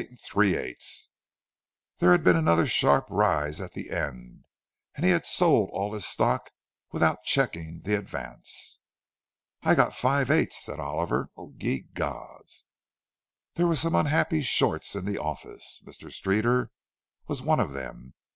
[0.00, 0.62] There
[2.12, 4.46] had been another sharp rise at the end,
[4.94, 6.48] and he had sold all his stock
[6.90, 8.80] without checking the advance.
[9.60, 11.28] "I got five eighths," said Oliver.
[11.36, 12.64] "O ye gods!"
[13.56, 16.10] There were some unhappy "shorts" in the office; Mr.
[16.10, 16.70] Streeter
[17.26, 18.14] was one of them.